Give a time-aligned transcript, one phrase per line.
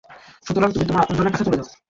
[0.45, 1.69] সুতরাং তুমি তোমার আপনজনদের কাছে চলে যাও।